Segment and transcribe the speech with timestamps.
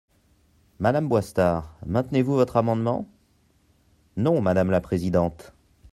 [0.79, 3.07] Madame Boistard, maintenez-vous votre amendement?
[4.17, 5.53] Non, madame la présidente.